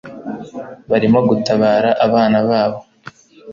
[0.89, 2.79] barimo gutabara abana babo